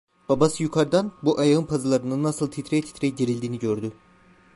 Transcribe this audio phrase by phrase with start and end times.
[0.29, 3.91] Babası yukarıdan bu ayağın pazılarının nasıl titreye titreye gerildiğini gördü.